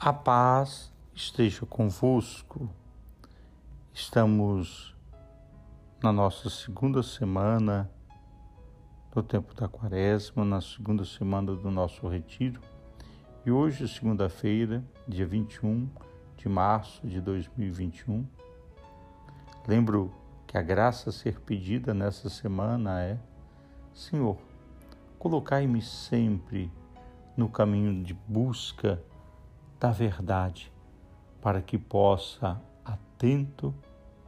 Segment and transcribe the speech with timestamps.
[0.00, 2.70] A paz esteja convosco.
[3.92, 4.94] Estamos
[6.00, 7.90] na nossa segunda semana
[9.12, 12.60] do tempo da quaresma, na segunda semana do nosso retiro.
[13.44, 15.90] E hoje, segunda-feira, dia 21
[16.36, 18.24] de março de 2021,
[19.66, 20.14] lembro
[20.46, 23.18] que a graça a ser pedida nessa semana é:
[23.92, 24.38] Senhor,
[25.18, 26.70] colocai-me sempre
[27.36, 29.02] no caminho de busca
[29.78, 30.72] da verdade,
[31.40, 33.74] para que possa, atento,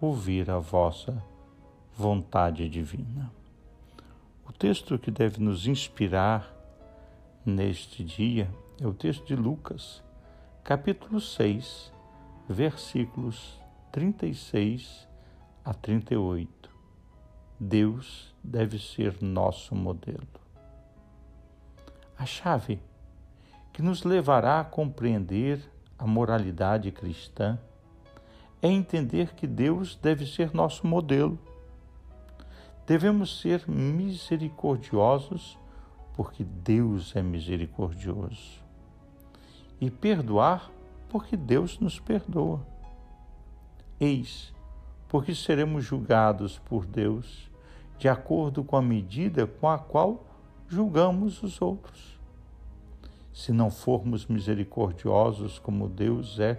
[0.00, 1.22] ouvir a vossa
[1.94, 3.30] vontade divina.
[4.46, 6.52] O texto que deve nos inspirar
[7.44, 10.02] neste dia é o texto de Lucas,
[10.64, 11.92] capítulo 6,
[12.48, 13.60] versículos
[13.92, 15.08] 36
[15.64, 16.70] a 38.
[17.58, 20.26] Deus deve ser nosso modelo.
[22.18, 22.80] A chave
[23.76, 25.60] que nos levará a compreender
[25.98, 27.58] a moralidade cristã
[28.62, 31.38] é entender que Deus deve ser nosso modelo.
[32.86, 35.58] Devemos ser misericordiosos
[36.14, 38.64] porque Deus é misericordioso.
[39.78, 40.70] E perdoar
[41.10, 42.66] porque Deus nos perdoa.
[44.00, 44.54] Eis,
[45.06, 47.50] porque seremos julgados por Deus
[47.98, 50.24] de acordo com a medida com a qual
[50.66, 52.15] julgamos os outros
[53.36, 56.58] se não formos misericordiosos como Deus é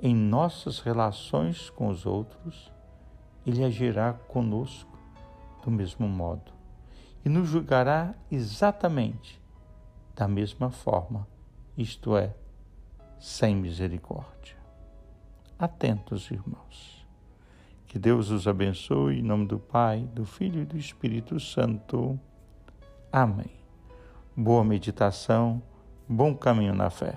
[0.00, 2.72] em nossas relações com os outros,
[3.46, 4.98] Ele agirá conosco
[5.64, 6.50] do mesmo modo
[7.24, 9.40] e nos julgará exatamente
[10.16, 11.24] da mesma forma,
[11.78, 12.34] isto é,
[13.20, 14.56] sem misericórdia.
[15.56, 17.06] Atentos, irmãos.
[17.86, 22.18] Que Deus os abençoe em nome do Pai, do Filho e do Espírito Santo.
[23.12, 23.52] Amém.
[24.36, 25.62] Boa meditação
[26.12, 27.14] bom caminho na fé.